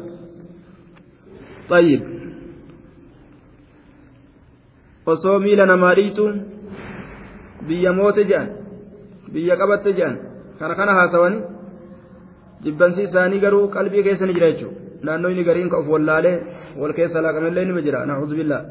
[1.69, 2.14] Tayyib
[5.13, 6.25] osoo miila namaa dhiitu
[7.67, 8.49] biyya moote jedhan
[9.33, 10.17] biyya qabatte jedhan
[10.59, 11.41] kana kana haasawani
[12.65, 14.81] jibbansi isaanii garuu qalbii keessa ni jira jechuudha.
[15.07, 16.37] Naannoo inni gariin ka uf wallaalee
[16.81, 18.07] wal keessa laaqamellee nima jira.
[18.07, 18.63] Naxuuzu billaa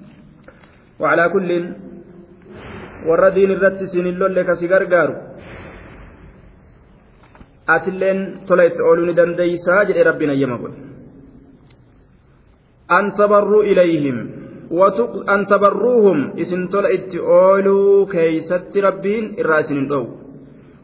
[1.00, 1.66] wacalaa kulliin
[3.08, 5.14] warra diin irratti isin hin lolle kasi gargaaru
[7.74, 10.80] atilleen tola itti ooluu ni dandeeysaa jedhe rabbiin ayyama godhe.
[12.96, 14.18] An tabarru ilayhim.
[15.28, 16.32] أن تبروهم.
[16.40, 20.06] إسن طلعت أولو كيست ربين الراسين دو.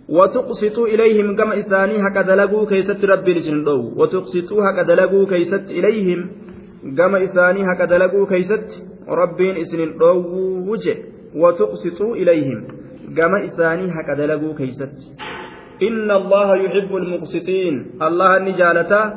[0.09, 3.93] وتقسطوا إليهم كما إساني هكا دلقوا كيست ربين إسن دو.
[3.97, 6.31] وتقسطوا هكا دلقوا كيست إليهم
[6.99, 10.17] كما إساني هكا دلقوا كيست ربين إسن دو
[10.71, 10.97] وجه.
[11.37, 12.67] وتقسطوا إليهم
[13.17, 14.95] كما إساني هكا دلقوا كيست.
[15.83, 17.75] إن الله يحب المقسطين.
[18.03, 19.15] الله نجالة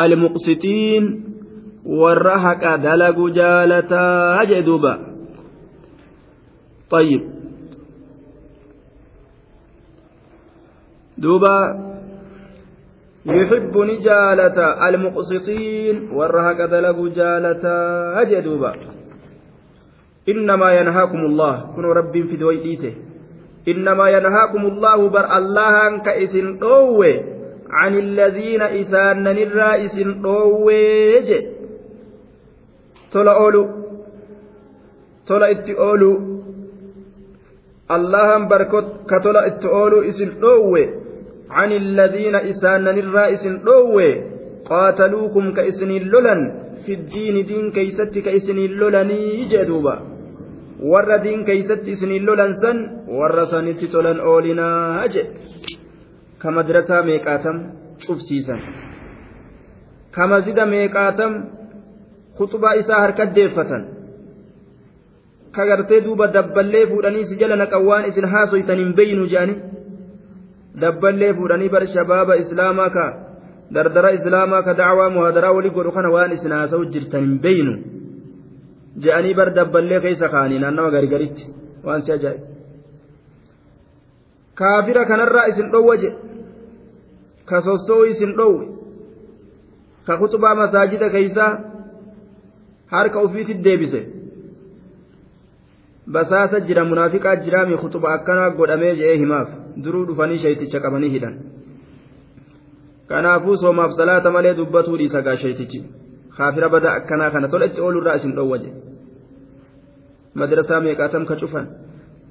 [0.00, 1.25] المقسطين.
[1.86, 3.92] والرهق دلق جالة
[4.42, 4.98] أجدوبا
[6.90, 7.22] طيب
[11.18, 11.58] دوبا
[13.26, 17.64] يحب نجالة المقسطين والرهق دلق جالة
[18.22, 18.72] أجدوبا
[20.28, 22.94] إنما ينهاكم الله كن رب في دوي إيسه
[23.68, 27.22] إنما ينهاكم الله بر الله أنك إسن أوي
[27.70, 30.26] عن الذين إسان نرى إسن
[33.16, 33.64] أوي تولا أولو
[35.26, 36.12] تولا إتي أولو
[37.90, 40.84] الله بركت كتولا إتي أولو إسن أوي
[41.50, 44.10] عن الذين إسان نرى إسن أوي
[44.64, 46.40] قاتلوكم كإسن اللولن
[46.86, 50.16] في الدين دين كيست كإسن اللولني جدوبا
[51.24, 55.32] diin keeysatti isiniin lolansan warra sanitti tolan oolinaa jedhe
[56.38, 57.56] ka madrasaa meeqaatam
[58.06, 58.60] cufsiisan
[60.12, 61.55] ka mazida meeqaatam
[62.38, 63.82] kutubaa isaa harkaddeeffatan
[65.56, 69.54] ka gartee duuba dabballee fuudhanii si jala naqan waan isin haasoytan hin beeynu je'ani
[70.80, 73.04] dabballee fuudhanii bar shabaaba islaamaa ka
[73.74, 77.72] dardara islaamaa ka dacwaa muhaadaraa walii godhu kana waan isin haasa'u jirtan hin beeynu
[79.06, 81.44] je'anii bar dabballee keessa kaanii naannawa garigaritti
[81.86, 82.44] waan si ajaa'ibu
[84.60, 86.10] kaafira kanarraa isin dhowwa je
[87.48, 88.64] ka sossoo isin dhowwe
[90.06, 91.50] ka kutubaa masaajida keeysaa
[92.94, 94.00] harka ufiitti deebise
[96.12, 99.48] basaasa jira munaafiqaa jiraami kutuba akkanaa godhamee je'ee himaaf
[99.84, 101.34] duruu dhufanii shayticha qabanii hidhan
[103.08, 105.80] kanaafuu soomaaf salaata malee dubbatuu dhiisa gaa shaytichi
[106.36, 108.70] kaafira bada akkanaa kana tola itti oolurraa isin dhowwa je
[110.42, 111.66] madrasaa meeqaatam ka cufan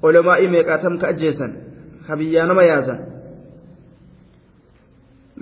[0.02, 1.52] olamaa'ii meeqaatam ka ajjeesan
[2.06, 2.98] ka biyyaa nama yaasan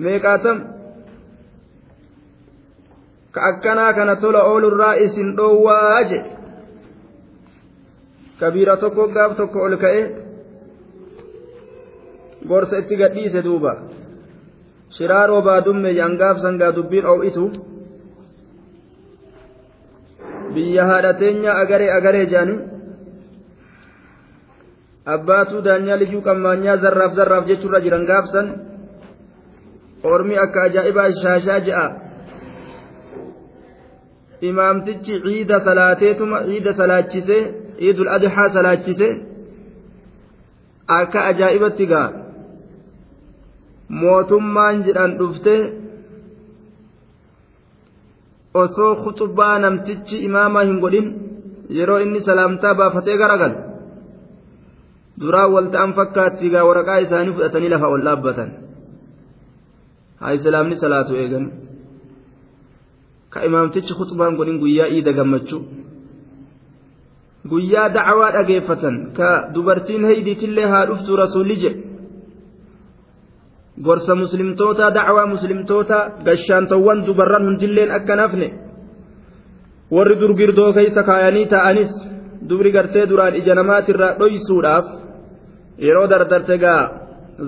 [0.07, 0.57] meeqaatam
[3.35, 6.19] ka akkanaa kana tola oolurraa isin dhoowwaa je
[8.39, 10.01] kabiira tokko gaaf tokko ol ka'e
[12.47, 13.71] gorsa itti gadhiise duuba
[14.97, 17.45] shiraaroo baadumme yangaaf sangaa dubbiin oo'itu
[20.53, 22.59] biyya haadha teenya agaree agaree jedhanii
[25.15, 28.47] abbaatu daanyaa liyyuu qammaanyaa zarraaf zarraaf jechuurra jiran gaafsan
[30.13, 31.85] ormi akka ajaa'ibaa shaashaa je'a
[34.41, 37.41] imaamtichi ciida salaateetuma ciida salaachisee
[37.79, 39.13] ciidul adhaa salaachisee
[40.99, 42.09] akka ajaa'ibatti gaa.
[44.01, 45.61] Mootummaan jedhan dhuftee
[48.53, 51.07] osoo kutubaa namtichi imaamaa hin godhin
[51.77, 53.57] yeroo inni salaamtaa baafatee garagalu
[55.21, 58.49] duraa walta'an fakkaatti gaa waraqaa isaanii fudhatanii lafa ol dhaabbatan.
[60.19, 61.45] Haa islaamni salaatu eegan
[63.35, 65.61] ka imaamtichi kutubaan godhin guyyaa iida gammachuu
[67.51, 71.81] guyyaa dacwaa dhageeffatan ka dubartiin heydiitillee haa dhuftu rasuulli jedhe
[73.85, 78.47] gorsa muslimtoota dacwaa muslimtoota gashaantowwan dubarran hundilleen akka nafne
[79.95, 81.91] warri durgirdoo keeysa kaayanii ta'anis
[82.49, 84.85] dubri gartee duraan ija namaatirraa dhoysuudhaaf
[85.87, 86.81] yeroo dardarte gaa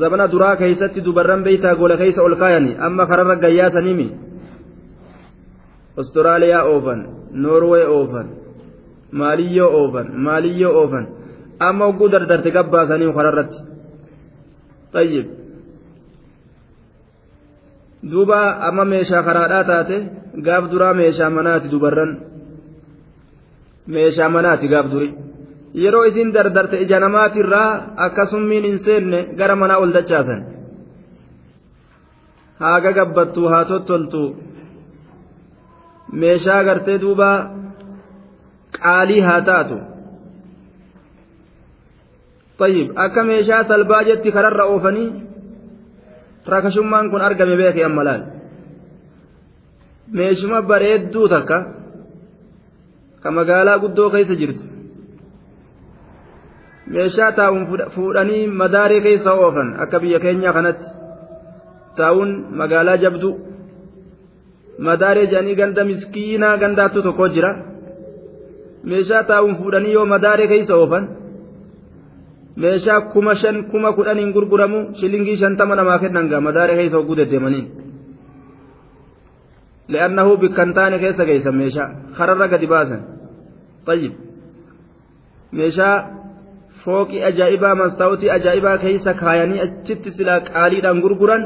[0.02, 4.08] zabana duraa keeysatti dubarran beeytaa gola keeysa ol kaayani amma kararra gayyaasaniimi
[5.98, 7.00] ostiraaliyaa oofan
[7.44, 8.28] noorwee oofan
[9.12, 11.08] maaliyyoo oofan maaliyyoo oofan.
[11.60, 13.58] Amma hogguu dardarte gabbaasanii kanarratti
[14.92, 15.28] tayyib.
[18.12, 19.98] Duuba amma meeshaa karaadhaa taate
[20.46, 22.12] gaaf duraa meeshaa manaati dubarran.
[23.88, 25.10] Meeshaa manaati gaaf duri.
[25.74, 27.70] Yeroo isin dardarte ija namaatirraa
[28.06, 30.46] akkasummiin hin seenne gara manaa ol dachaasan.
[32.60, 34.22] Haaga gagabbattu haa tottoltu
[36.21, 37.31] meeshaa gartee duuba
[38.79, 39.79] qaalii haa taatu
[42.63, 45.09] طيب akka meeshaa salbaa jetti kararra oofanii
[46.53, 48.23] rakashummaan kun argame beeke amma laal
[50.19, 51.57] meeshuma bareedduu takka
[53.23, 54.63] ka magaalaa guddoo keessa jirtu
[56.95, 57.65] meeshaa taa'uun
[57.95, 60.87] fuudhanii madaaree keessa oofan akka biyya keenyaa kanatti
[61.99, 62.31] taa'uun
[62.61, 63.33] magaalaa jabduu
[64.86, 67.52] madaaree jedhanii ganda miskiinaa gandaattu tokko jira
[68.90, 71.06] meeshaa taa'uun fuudhanii yoo madaaree keessa oofan.
[72.64, 77.66] meeshaa kuma shan kuma kudhaniin gurguramu shilingii shantama namaa kennan gaa madaara keessa hogguu deddeemaniin
[79.94, 83.02] li'annahu bikkan taane keessa geessan meeshaa kararra gadi baasan
[83.88, 84.14] tayyib
[85.60, 85.96] meeshaa
[86.84, 91.44] fooqii ajaa'ibaa mastaawutii ajaa'ibaa keessa kaayanii achitti silaa qaaliidhaan gurguran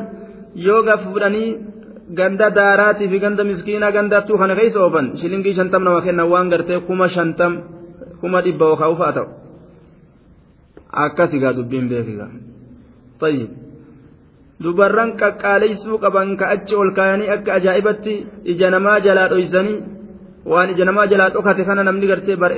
[0.68, 1.50] yoo gaaf fudhanii
[2.20, 6.80] ganda daaraatii fi ganda miskiinaa gandattuu kana keessa oofan shilingii shantam nama kennan waan gartee
[6.88, 7.54] kuma shantam
[8.22, 9.28] kuma dhibba yookaan ufa ta'u
[11.04, 12.32] akkasigaa dubbiin beekigaa
[13.22, 13.52] tayyib
[14.64, 18.14] dubarran qaqqaaleessuu qaban ka achi ol kaayanii akka ajaa'ibatti
[18.54, 19.78] ija namaa jalaa dhoysanii
[20.52, 22.52] waan ija namaa jalaa dhokate kana namni gartee bar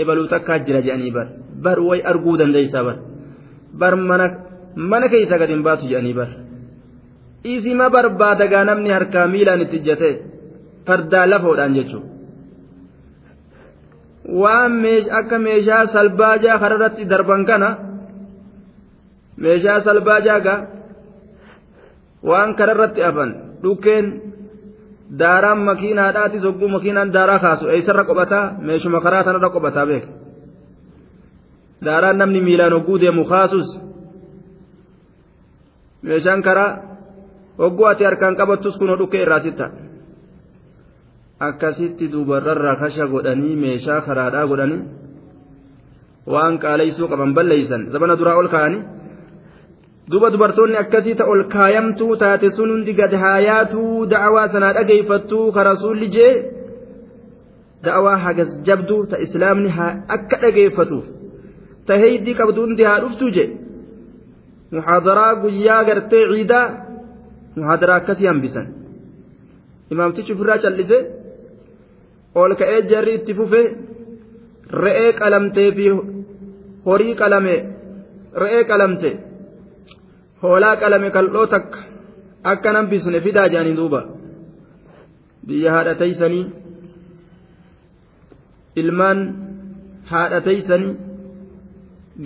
[0.00, 1.26] ebaluu takkaa jira jedhanii bar
[1.64, 2.96] bar way arguu dandeeysaa bar
[3.80, 4.26] bar mana
[4.90, 6.30] mana keessa gad hin baatu jedhanii bar
[7.44, 10.10] isima barbaadagaa namni harkaa miilaan itti ijjate
[10.86, 12.08] fardaa lafoodhaan jechuudha.
[14.40, 14.72] waan
[15.18, 17.68] akka meeshaa salbaajaa kararratti darban kana
[19.36, 20.60] meeshaa salbaajaa gaa
[22.28, 23.30] waan kararratti afan
[23.62, 24.06] dhukkeen
[25.18, 30.04] daaraan makiinaadhaati sogguu makiinaan daaraa kaasu eessarra qophataa meeshuma karaa tanarra qophataa beek
[31.84, 33.68] daaraan namni miilaan hogguu deemu kaasus
[36.02, 36.70] meeshaan karaa
[37.60, 39.66] hogguu ati harkaan qabattus kunoo dhukkee irraa sitta
[41.48, 44.82] akkasitti dubarrarraa kasha godhanii meeshaa karaadhaa godhanii
[46.32, 48.82] waan qaaleessuu qaban balleeysan zabana duraa ol kaa'anii
[50.10, 55.60] duba dubartoonni akkasii ta ol kaayamtuu taate sun hundi gad haayaatuu da'awaa sanaa dhageeffattuu ka
[55.70, 56.32] rasuulli jee
[57.84, 59.70] da'awaa hagas jabduu ta islaamni
[60.16, 61.04] akka dhageeffatuuf
[61.86, 63.44] ta heeydii qabdu hundi haa dhuftuu je
[64.76, 66.66] muhaadaraa guyyaa gartee ciidaa
[67.56, 68.66] muhaadaraa akkasii hambisan.
[69.92, 70.98] Imaamtichi ofirraa callise
[72.40, 73.60] ol ka'ee jarri itti fufe
[74.84, 75.84] re'ee qalamtee fi
[76.86, 77.54] horii qalame
[78.42, 79.10] re'ee qalamte
[80.42, 81.78] hoolaa qalame kal'oo takka
[82.52, 84.00] akka nan bisne fidaa jedhanii duuba.
[85.46, 86.44] Biyya haadhateeysanii
[88.80, 89.18] ilmaan
[90.12, 90.92] haadhateeysanii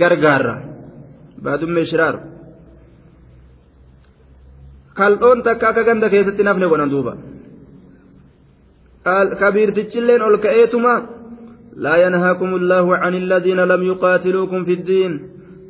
[0.01, 0.57] gargaarra.
[1.45, 2.19] Baadummee shiraaru
[5.00, 7.14] kal'oon takka akka ganda keessatti nafne godhan duuba
[9.42, 10.94] kabiirtichilleen ol ka'eetuma
[11.76, 15.12] لا ينهاكم الله عن الذين لم يقاتلوكم في الدين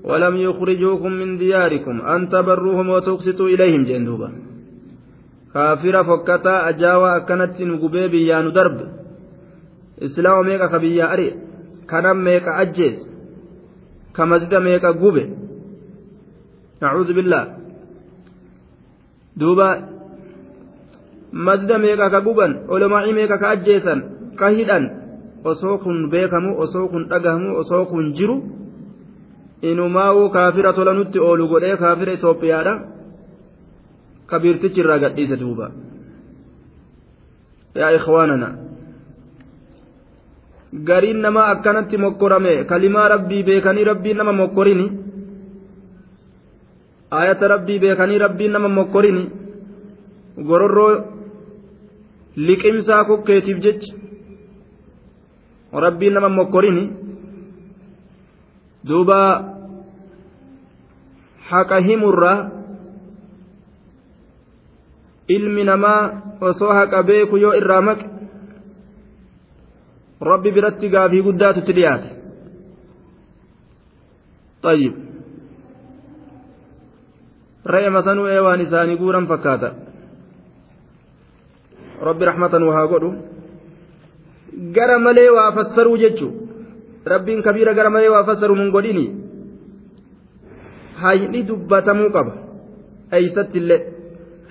[0.04, 4.30] ولم يخرجوكم من دياركم أن تبروهم وتقسطوا إليهم جندوبا
[5.54, 8.80] كافر فكتا أجاوى أكنت نقبي بيان درب
[10.04, 11.28] إسلام ميكا خبيا أري
[11.90, 12.98] كنم ميكا أجيز
[14.16, 15.26] كمزد ميكا قبي
[16.82, 17.44] نعوذ بالله
[19.41, 19.69] duuba
[21.33, 24.01] mazda meeqa ka guban olomaa'i meeqa ka ajjeesan
[24.39, 24.85] ka hidhan
[25.45, 28.37] osoo kun beekamu osoo kun dhagahamu osoo kun jiru
[29.63, 32.75] inumaa'uu kaafira tola nutti oolu godhee kaafira itoophiyaadha.
[34.31, 35.71] Kabiirtichi irraa gadhiise duuba.
[37.75, 38.49] Yaa ikhwaanana
[40.89, 44.87] gariin nama akkanatti mokkorame kalimaa rabbii beekanii rabbii nama mokkorini
[47.12, 49.24] ayata rabbii beekanii rabbiin nama mokkorini
[50.48, 50.94] gororroo
[52.48, 53.94] liqimsaa kukkeetiif jecha
[55.86, 56.84] rabbiin nama mokkorini
[58.88, 59.20] duuba
[61.50, 62.38] haqa himurraa
[65.36, 66.02] ilmi namaa
[66.42, 68.06] osoo haqa beeku yoo irraa maqe
[70.32, 72.10] rabbi biratti gaafii guddaatutti dhiyaate
[74.64, 74.94] طيب
[77.75, 79.69] re'ee masanuu ee waan isaanii guuran fakkaata.
[82.09, 83.11] Rabbi rahmatan waa godhu.
[84.77, 86.29] Gara malee waa fassaruu jechu.
[87.13, 89.05] Rabbiin kabiira gara malee waa fassaruu mun godhini
[91.03, 92.33] hayni dubbatamuu qaba.
[93.17, 93.81] Eeysatti illee?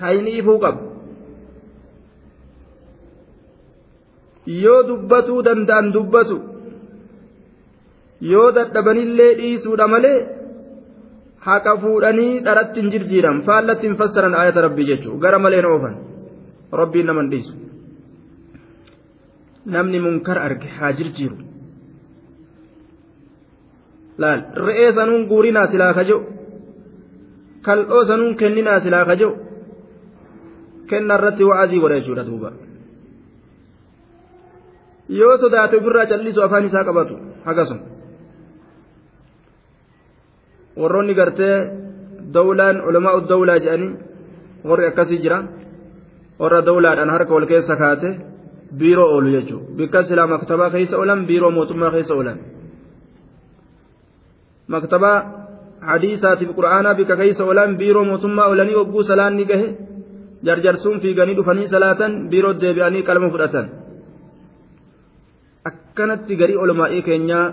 [0.01, 0.81] Hayni ifuu qaba.
[4.63, 6.37] Yoo dubbatuu danda'an dubbatu
[8.31, 10.19] yoo dadhabanillee dhiisuudha malee
[11.47, 15.19] haqa fuudhanii dharatti hin jirjiiran faallatti hin fassaran ayata rabbii jechuun.
[15.23, 15.95] Gara malee oofan.
[16.81, 17.53] Rabbiin naman dhiisu.
[19.73, 21.37] namni munkar arge haa jirjiiru.
[24.21, 26.17] Laal re'ee sanuun guurinaa silaa kajo
[27.65, 29.29] kal'oo sanuun kenninaa silaa kajo
[30.89, 32.49] kenna irratti wa'azii godha jechuudha duuba.
[35.19, 37.15] Yoo sodaate ofirraa callisu afaan isaa qabatu
[37.47, 37.79] hagasum
[40.81, 41.55] warroonni gartee
[42.35, 43.91] dawlaan ulamaa'u dawlaa jedhanii
[44.69, 45.37] warri akkasii jira
[46.41, 48.09] warra dawlaadhaan harka wal keessa kaate
[48.79, 49.65] biiroo oolu jechuudha.
[49.77, 52.37] Bikka silaa maktabaa keessa oolan biiroo mootummaa keessa oolan.
[54.73, 55.17] Maktabaa
[55.89, 59.67] hadiisaatiif qura'aanaa bikka keessa oolan biiroo mootummaa oolanii hogguu salaan ni gahe
[60.47, 63.65] jarjarsuun fiiganii dhufanii salaatan biiroo deebi'anii qalma fudhatan.
[65.69, 67.45] Akkanatti garii olmaa'ii keenyaa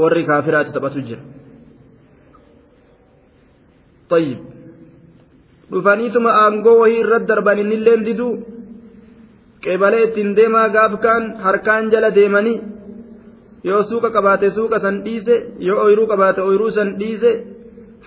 [0.00, 1.22] warri kaafiraati taphatu jira
[4.09, 4.39] طيب
[5.71, 8.31] dhufaniituma aangoo wahii irratti darban innilleen diduu
[9.63, 12.57] qeebalee ittiin deemaa gaaf kaan harkaan jala deemanii
[13.69, 15.35] yoo suuqa qabaate suuqa san dhiise
[15.67, 17.31] yoo ooyiruu qabaate ooyiruu san dhiise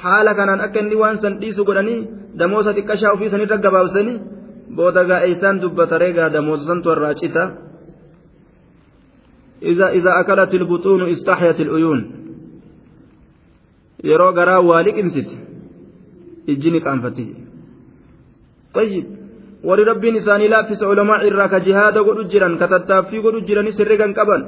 [0.02, 2.00] haala kanaan akka inni waan san dhiisu godhanii
[2.40, 4.16] damoosa xiqqashaa ofii sanirra gabaabsanii
[4.76, 7.44] booda gaa'eessaan dubbata reegaa damoosa santu irraa cita
[9.72, 12.00] إذا إذا أكلت البطون استحيت العيون
[14.04, 14.96] يرو غرا والك
[16.48, 17.26] انست الجن كانفتي
[18.76, 19.06] طيب
[19.68, 24.40] وري ربي نساني لا في علماء الراك جهاد قد جيران كتتافي قد جيران سرقان قبل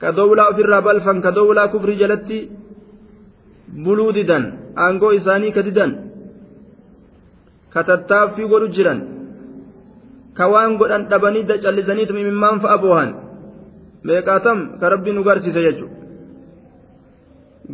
[0.00, 2.38] كدولة في الرابل فان كدولة كفر جلتي
[3.84, 4.44] بلوددان
[4.86, 5.90] أنغو إساني كددان
[7.74, 9.00] كتتافي قد جيران
[10.36, 13.10] ka waan godhan dhabanii callisaniitu mimmaan fa'a boohan
[14.06, 15.96] meeqaatam ka rabbi nu garsiise jechuudha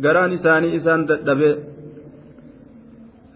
[0.03, 1.53] garaan isaanii isaan dadhabee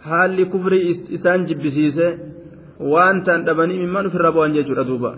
[0.09, 0.83] Haalli kufrii
[1.19, 2.09] isaan jibbisiise
[2.93, 5.11] waan ta'an dhabanii mimmaan ofirra boohan jechuudha duuba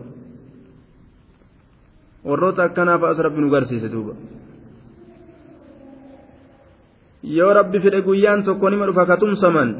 [2.28, 4.14] warroota akkanaa fa'as rabbi nu garsiise duuba
[7.36, 9.70] yoo rabbi fedhe guyyaan tokko nima dhufa katumsaman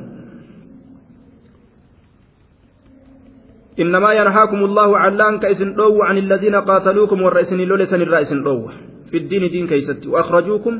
[3.79, 8.67] إنما ينهاكم الله عن لأن كيسن دو عن الذين قاتلوكم والرئيسن لولسن الرئيسن دو
[9.11, 10.75] في الدين دين كيست وأخرجوكم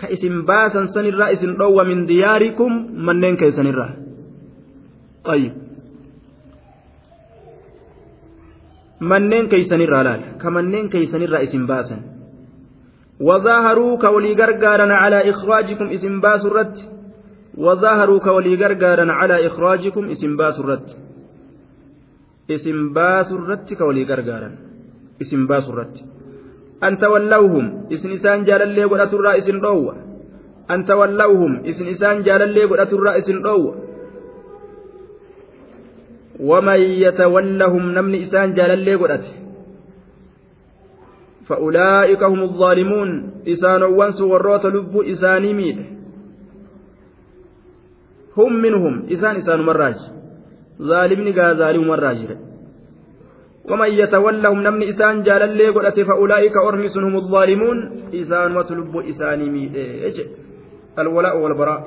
[0.00, 2.70] كيسن باسا سن الرئيسن دو من دياركم
[3.06, 3.98] منين كيسن الرئيس
[5.24, 5.52] طيب
[9.00, 10.22] manneen keeysanirraa laal?
[10.40, 12.00] Ka manneen keeysanirraa isin baasan.
[13.20, 16.76] وظاهروا كولي غرغارا على إخراجكم اسم باس الرد
[17.56, 20.88] وظاهروا كولي غرغارا على إخراجكم اسم باس الرد
[22.48, 24.54] isin baasurratti ka walii gargaaran.
[26.82, 29.94] Isin baasurratti an tawallawhum isin isaan jaalallee godhaturraa isin dhoowwa
[30.68, 33.86] an tawallawhum isin isaan jaalallee godhaturraa isin dhoowwa
[36.40, 39.24] ومن يتولهم نمن إسان جال اللي قدت
[41.46, 45.78] فأولئك هم الظالمون إسان وانس وروت لب إساني ميد
[48.36, 49.94] هم منهم إسان إسان مراج
[50.82, 52.18] ظالمني قا ظالم مراج
[53.70, 57.78] ومن يتولهم نمن إسان جال اللي قدت فأولئك أرمس هم الظالمون.
[58.14, 60.18] إسان وتلب إساني ميد إيش؟
[60.98, 61.80] الولاء والبراء.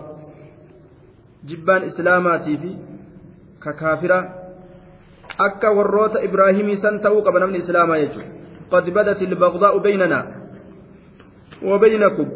[1.48, 2.72] جبان إسلاماتي في
[3.64, 4.20] ككافرة.
[5.40, 8.28] warroota ibraahimii san ta'uu qaba namni islaamaa jechuudha
[8.72, 10.40] qad badat ilbagdaa'u baynana
[11.64, 12.28] وبينكم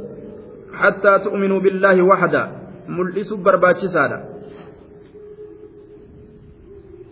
[0.74, 2.44] حتى تؤمنوا بالله وحده
[2.88, 4.20] ملئس برباچسادا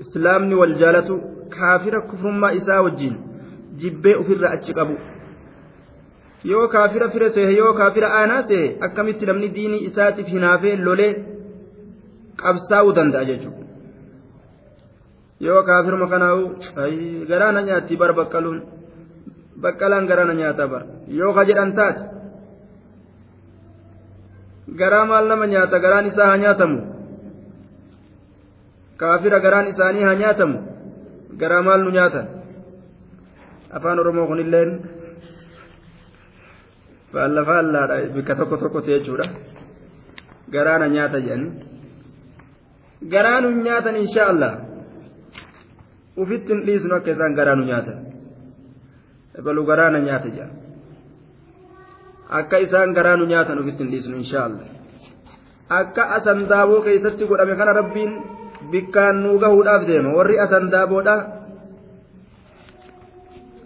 [0.01, 1.09] إسلامني والجالة
[1.55, 3.15] kaafira kufrummaa isaa wajjin
[3.81, 4.95] jibbee ofirra achi qabu.
[6.51, 11.11] Yoo kaafira fire seehe yoo kaafira aanaa seehe akkamitti namni diinii isaatiif hinaafee lolee
[12.43, 13.65] qabsaa'uu danda'a jechuudha.
[15.47, 16.43] Yoo kaafirma kanaa'u
[17.29, 18.59] garaa na nyaatti bar baqqaluun
[19.63, 20.83] baqqalaan garaa na nyaata bar.
[21.19, 22.01] Yoo ka jedhan taate
[24.79, 26.77] garaa maal nama nyaata garaan isaa haa nyaatamu?
[28.97, 30.57] Kaafira garaan isaanii haa nyaatamu.
[31.41, 32.27] Garaa maal nu nyaatan
[33.77, 34.71] afaan oromoo kunilleen
[37.13, 39.25] faalla faallaadha bikka tokko tokkotti jechuudha
[40.53, 41.51] garaana nyaata jedhanii
[43.13, 44.53] garaanu nyaatan inshaa allah
[46.23, 47.99] ufitti hin dhiisnu akka isaan garaa nu nyaatan
[49.45, 50.49] balu garaana nyaata jedha
[52.41, 54.67] akka isaan garaa nu nyaatan ufitti dhiisnu allah
[55.79, 58.13] akka asandaaboo keessatti godhame kana rabbiin
[58.72, 61.14] bikkaan nuu gahuudhaaf deema warri asandaaboodha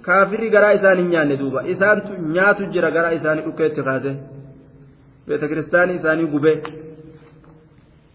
[0.06, 4.12] kaafirri garaa isaan hin nyaanne duuba isaantu nyaatu jira garaa isaanii dhukkeetti kaase
[5.26, 6.56] beeta kiristaanii isaanii gubee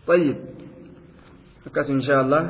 [0.07, 0.35] طيب
[1.67, 2.41] أكاس إن شاء الله